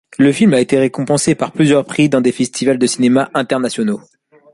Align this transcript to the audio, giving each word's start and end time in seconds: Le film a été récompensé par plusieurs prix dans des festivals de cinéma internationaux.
Le 0.17 0.31
film 0.31 0.55
a 0.55 0.59
été 0.59 0.79
récompensé 0.79 1.35
par 1.35 1.51
plusieurs 1.51 1.85
prix 1.85 2.09
dans 2.09 2.21
des 2.21 2.31
festivals 2.31 2.79
de 2.79 2.87
cinéma 2.87 3.29
internationaux. 3.35 4.01